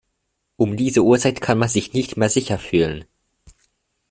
[0.55, 3.05] Um diese Uhrzeit kann man sich nicht mehr sicher fühlen.